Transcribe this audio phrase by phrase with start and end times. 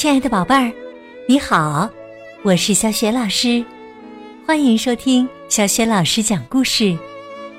[0.00, 0.72] 亲爱的宝贝儿，
[1.28, 1.86] 你好，
[2.42, 3.62] 我是小雪老师，
[4.46, 6.96] 欢迎收听小雪老师讲故事，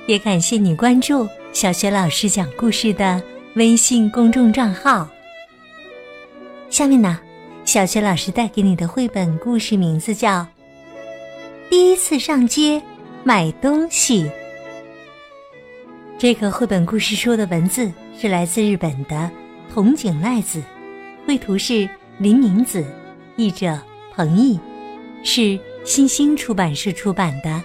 [0.08, 3.22] 也感谢你关注小雪老师讲故事的
[3.54, 5.08] 微信公众账号。
[6.72, 7.20] 下面呢，
[7.64, 10.40] 小雪老师带给你的绘本故事名字叫
[11.70, 12.82] 《第一次上街
[13.24, 14.24] 买东西》。
[16.18, 19.30] 这个绘本故事书的文字是来自日本的
[19.72, 20.60] 筒井赖子，
[21.28, 21.88] 绘图是。
[22.22, 22.86] 林明子，
[23.36, 23.76] 译者
[24.14, 24.60] 彭毅，
[25.24, 27.60] 是新兴出版社出版的。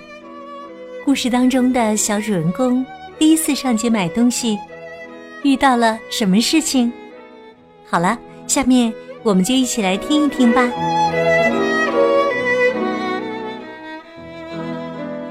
[1.05, 2.83] 故事当中的小主人公
[3.19, 4.59] 第一次上街买东西，
[5.43, 6.91] 遇到了什么事情？
[7.85, 8.91] 好了，下面
[9.23, 10.73] 我们就一起来听一听吧。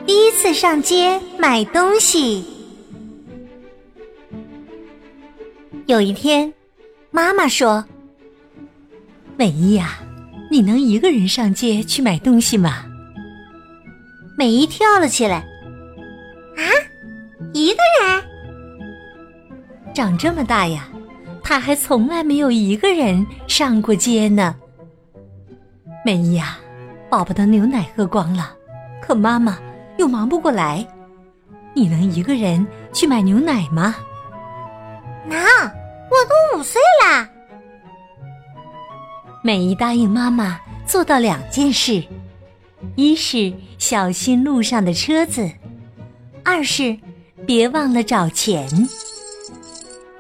[0.06, 2.46] 第一次上街买东西，
[5.88, 6.54] 有一天，
[7.10, 7.84] 妈妈说。
[9.38, 10.00] 美伊呀，
[10.50, 12.86] 你能一个人上街去买东西吗？
[14.38, 15.38] 美伊跳了起来。
[16.56, 16.64] 啊，
[17.54, 18.24] 一个人？
[19.94, 20.88] 长这么大呀，
[21.44, 24.56] 他还从来没有一个人上过街呢。
[26.06, 26.58] 美伊呀，
[27.10, 28.56] 宝宝的牛奶喝光了，
[29.02, 29.58] 可妈妈
[29.98, 30.86] 又忙不过来，
[31.74, 33.96] 你能一个人去买牛奶吗？
[35.28, 37.30] 能，我都五岁啦。
[39.46, 42.04] 美伊答应妈妈做到两件事：
[42.96, 45.48] 一是小心路上的车子，
[46.44, 46.98] 二是
[47.46, 48.68] 别忘了找钱。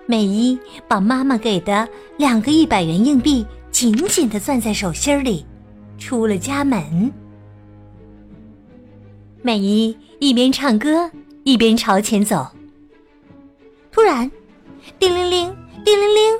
[0.06, 5.44] 美伊把妈妈给的两个一百元硬币紧紧的攥在手心里，
[5.98, 7.12] 出了家门。
[9.42, 11.10] 美伊一边唱歌
[11.44, 12.48] 一边朝前走。
[13.92, 14.30] 突然，
[15.00, 16.40] 叮铃铃，叮铃铃，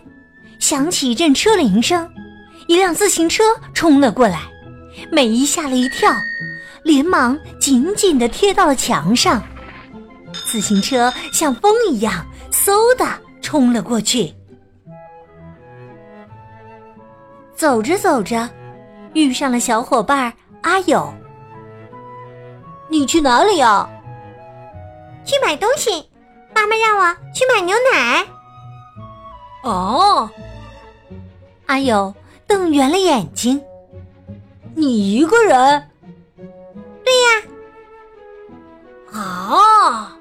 [0.60, 2.08] 响起一阵车铃声。
[2.68, 4.42] 一辆自行车冲了过来，
[5.12, 6.12] 美伊吓了一跳，
[6.84, 9.42] 连忙紧紧的贴到了墙上。
[10.34, 13.06] 自行车像风一样，嗖的
[13.42, 14.34] 冲了过去。
[17.56, 18.50] 走着走着，
[19.14, 21.14] 遇上了小伙伴阿友。
[22.90, 23.88] 你去哪里呀？
[25.24, 26.10] 去买东西，
[26.54, 28.26] 妈妈让我去买牛奶。
[29.64, 30.30] 哦，
[31.68, 32.14] 阿友。
[32.48, 33.62] 瞪圆了眼睛，
[34.76, 35.90] 你一个人？
[37.04, 37.42] 对呀。
[39.12, 40.18] 啊！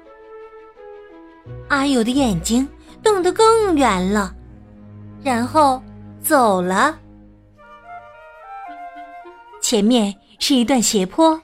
[1.67, 2.67] 阿友的眼睛
[3.01, 4.33] 瞪得更圆了，
[5.23, 5.81] 然后
[6.21, 6.97] 走了。
[9.61, 11.41] 前面是一段斜坡，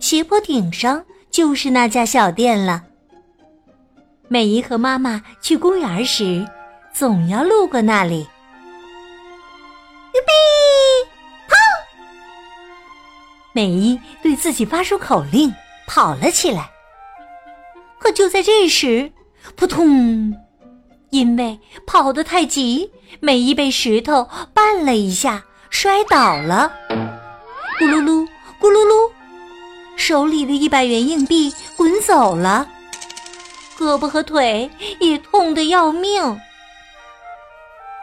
[0.00, 2.84] 斜坡顶上就是那家小店了。
[4.28, 6.46] 美姨和妈妈去公园时，
[6.92, 8.28] 总要路过那里。
[13.52, 15.52] 美伊对自己发出口令，
[15.86, 16.70] 跑了起来。
[17.98, 19.12] 可就在这时，
[19.56, 20.34] 扑通！
[21.10, 26.70] 因为跑得太急，美伊被石头绊了一下，摔倒了。
[27.80, 28.28] 咕噜噜，
[28.60, 29.10] 咕噜噜，
[29.96, 32.68] 手里的一百元硬币滚走了，
[33.78, 34.70] 胳膊和腿
[35.00, 36.38] 也痛得要命。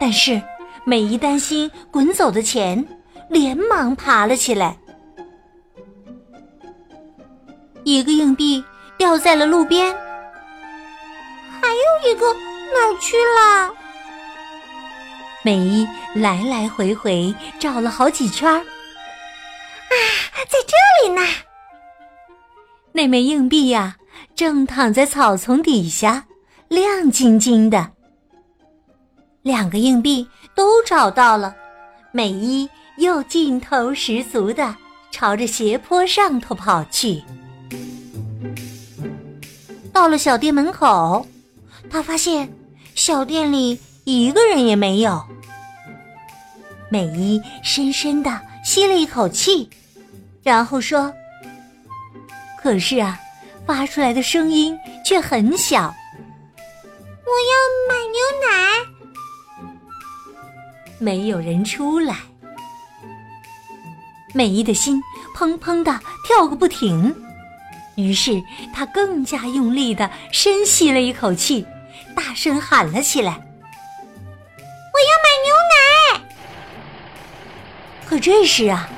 [0.00, 0.42] 但是
[0.84, 2.86] 美伊担心滚走的钱，
[3.30, 4.76] 连忙爬了起来。
[7.86, 8.64] 一个硬币
[8.98, 9.94] 掉在了路边，
[11.62, 13.72] 还有一个哪儿去了？
[15.44, 19.94] 美伊来来回回找了好几圈儿，啊，
[20.48, 21.22] 在这里呢！
[22.90, 23.94] 那枚硬币呀，
[24.34, 26.26] 正躺在草丛底下，
[26.66, 27.92] 亮晶晶的。
[29.42, 31.54] 两个硬币都找到了，
[32.10, 34.74] 美伊又劲头十足的
[35.12, 37.22] 朝着斜坡上头跑去。
[39.96, 41.26] 到了小店门口，
[41.88, 42.52] 他发现
[42.94, 45.24] 小店里一个人也没有。
[46.90, 49.70] 美伊深深的吸了一口气，
[50.42, 51.10] 然后说
[52.60, 53.18] ：“可是啊，
[53.64, 55.84] 发出来的声音却很小。
[57.24, 57.54] 我要
[57.88, 58.52] 买牛奶。”
[61.00, 62.16] 没有人出来，
[64.34, 65.02] 美伊的心
[65.34, 67.16] 砰砰的跳个不停。
[67.96, 68.40] 于是
[68.72, 71.66] 他更加用力的深吸了一口气，
[72.14, 73.32] 大声喊了起来
[74.92, 75.80] ：“我要买牛奶！”
[78.06, 78.88] 可这时啊，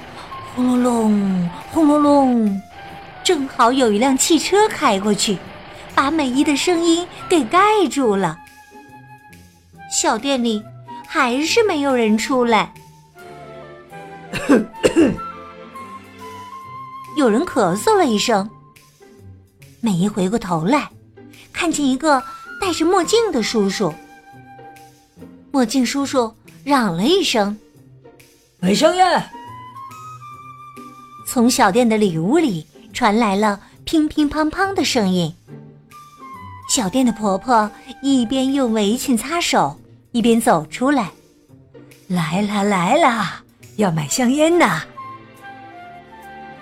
[0.55, 2.61] 轰隆隆，轰隆隆，
[3.25, 5.39] 正好有一辆汽车开过去，
[5.95, 8.37] 把美伊的声音给盖住了。
[9.91, 10.63] 小店里
[11.07, 12.73] 还是没有人出来。
[17.17, 18.51] 有人咳嗽了一声。
[19.81, 20.91] 美姨回过头来，
[21.53, 22.23] 看见一个
[22.61, 23.95] 戴着墨镜的叔叔。
[25.53, 26.35] 墨镜叔叔
[26.65, 27.57] 嚷了一声
[28.61, 29.25] ：“美香烟！”
[31.27, 35.33] 从小店的里屋里传来了乒乒乓乓的声音。
[36.69, 37.71] 小店的婆婆
[38.03, 39.79] 一边用围裙擦手，
[40.13, 41.11] 一边走出来
[42.09, 43.43] ：“来啦来啦，
[43.77, 44.83] 要买香烟呢。”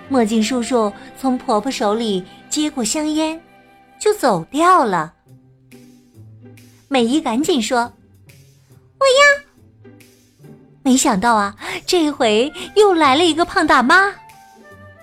[0.09, 3.41] 墨镜叔叔从婆婆手里接过香烟，
[3.99, 5.13] 就走掉了。
[6.87, 7.93] 美姨赶紧说
[8.99, 9.91] ：“我要！”
[10.83, 11.55] 没想到啊，
[11.85, 14.13] 这回又来了一个胖大妈。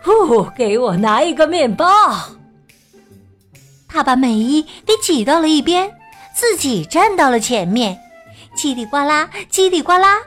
[0.02, 1.86] 呼，给我拿一个面包。
[3.88, 5.92] 他把美姨给挤到了一边，
[6.34, 7.98] 自己站到了前面，
[8.56, 10.18] 叽里呱啦，叽里呱啦。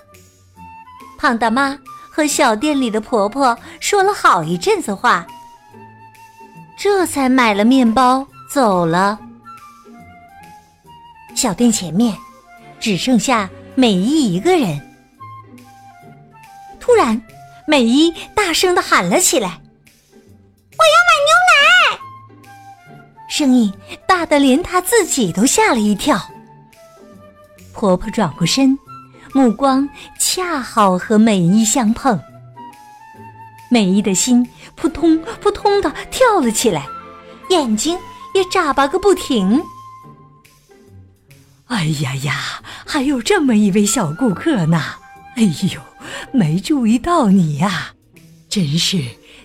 [1.17, 1.79] 胖大妈。
[2.09, 5.27] 和小店里的婆婆说了好一阵子话，
[6.77, 9.17] 这才买了面包走了。
[11.35, 12.15] 小店前面
[12.79, 14.79] 只剩下美伊一个人。
[16.79, 17.21] 突然，
[17.67, 19.47] 美伊大声的喊了起来
[20.77, 21.99] ：“我要买牛奶！”
[23.27, 23.73] 声音
[24.07, 26.19] 大的连她自己都吓了一跳。
[27.73, 28.77] 婆婆转过身。
[29.33, 29.87] 目光
[30.17, 32.19] 恰好和美伊相碰，
[33.69, 34.47] 美伊的心
[34.77, 36.87] 扑通扑通的跳了起来，
[37.49, 37.97] 眼睛
[38.33, 39.61] 也眨巴个不停。
[41.65, 44.81] 哎呀呀，还有这么一位小顾客呢！
[45.35, 45.81] 哎呦，
[46.31, 47.93] 没注意到你呀，
[48.47, 49.03] 真是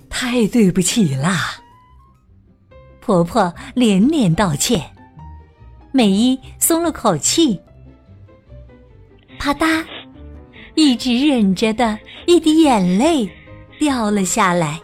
[0.08, 1.56] 太对不起啦！
[3.00, 4.80] 婆婆连连道歉，
[5.90, 7.60] 美伊松了口气。
[9.38, 9.84] 啪嗒，
[10.76, 13.28] 一直忍着的一滴眼泪
[13.80, 14.80] 掉了下来。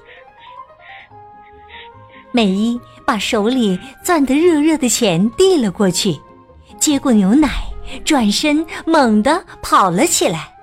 [2.38, 6.17] 美伊把手里攥得热热的钱递了过去，
[6.79, 7.49] 接过牛奶，
[8.05, 10.56] 转身猛地跑了起来。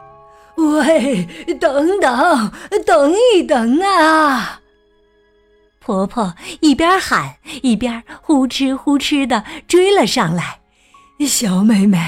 [0.55, 1.27] 喂，
[1.59, 2.51] 等等，
[2.85, 4.61] 等一等啊！
[5.81, 10.61] 婆婆一边喊，一边呼哧呼哧的追了上来。
[11.27, 11.99] 小妹妹，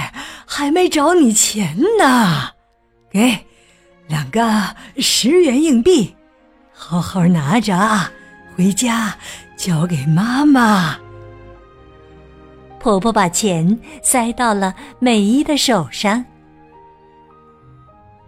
[0.45, 2.51] 还没找你钱呢，
[3.11, 3.45] 给
[4.07, 6.15] 两个十元硬币，
[6.73, 8.09] 好好拿着啊，
[8.55, 9.17] 回家
[9.57, 10.98] 交给妈妈。
[12.80, 16.24] 婆婆把钱塞到了美伊的手上，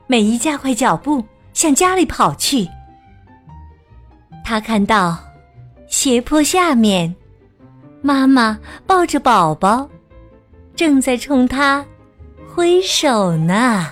[0.08, 1.24] 美伊加快脚步
[1.54, 2.68] 向家里跑去。
[4.44, 5.18] 她看到
[5.88, 7.16] 斜坡下面，
[8.02, 9.88] 妈妈抱着宝宝。
[10.76, 11.86] 正在冲她
[12.54, 13.88] 挥手呢。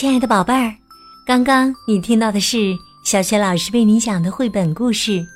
[0.00, 0.74] 亲爱的宝贝儿，
[1.26, 2.74] 刚刚你听到的是
[3.04, 5.10] 小雪老师为你讲的绘本故事《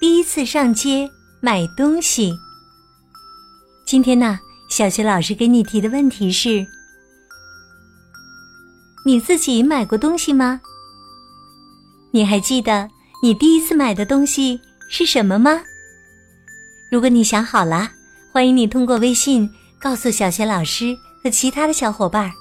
[0.00, 1.10] 第一次上街
[1.40, 2.30] 买东西》。
[3.84, 6.64] 今天呢，小学老师给你提的问题是：
[9.04, 10.60] 你自己买过东西吗？
[12.12, 12.88] 你还记得
[13.24, 15.62] 你第一次买的东西是什么吗？
[16.92, 17.90] 如果你想好了，
[18.32, 22.32] 欢迎你通过微信告诉小学老师和其他的小伙伴儿。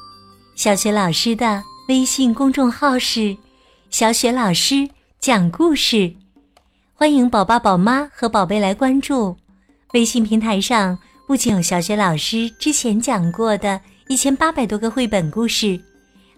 [0.59, 3.37] 小学老师的微信公众号是
[3.89, 6.13] “小雪老师讲故事”，
[6.93, 9.37] 欢迎宝宝、宝妈和宝贝来关注。
[9.93, 10.99] 微信平台上。
[11.25, 15.79] 不仅有小学老师之前讲过的一千八百多个绘本故事，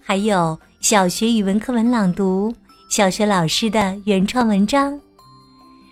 [0.04, 2.54] 还有小学语文课文朗读、
[2.92, 5.00] 小学老师的原创文章，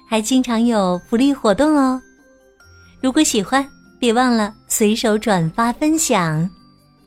[0.08, 2.00] 还经常有福利活动哦。
[3.02, 3.68] 如果喜欢，
[3.98, 6.48] 别忘了随手转发分享。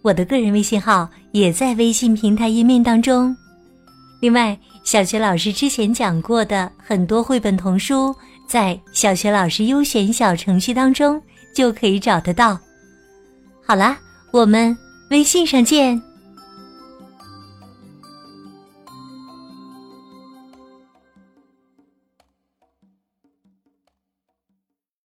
[0.02, 3.34] 我的个人微信号也在微信平台页面当中。
[4.20, 8.14] 另外，小学老师之前讲过的很多绘本童书，
[8.46, 11.20] 在小学老师优选小程序当中。
[11.54, 12.58] 就可以找得到。
[13.62, 13.98] 好啦，
[14.30, 14.74] 我们
[15.10, 16.00] 微信上见。